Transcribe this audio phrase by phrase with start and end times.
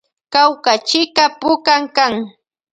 [0.33, 2.13] Kawkachika puka kan.